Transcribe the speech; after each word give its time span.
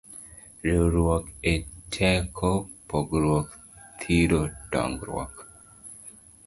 Riwruok 0.65 1.25
e 1.51 1.53
teko, 1.93 2.51
pogruok 2.89 3.47
thiro 3.99 4.41
dongruok 4.71 5.33